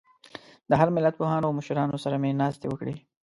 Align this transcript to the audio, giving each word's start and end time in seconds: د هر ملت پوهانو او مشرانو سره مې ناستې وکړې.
د 0.69 0.71
هر 0.79 0.87
ملت 0.95 1.13
پوهانو 1.19 1.47
او 1.47 1.53
مشرانو 1.59 2.01
سره 2.05 2.15
مې 2.21 2.31
ناستې 2.41 2.65
وکړې. 2.69 2.95